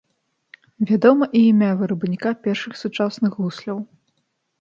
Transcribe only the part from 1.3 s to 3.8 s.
і імя вырабніка першых сучасных гусляў.